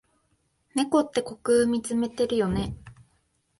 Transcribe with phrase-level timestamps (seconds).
[0.73, 2.75] 猫って虚空みつめてるよね。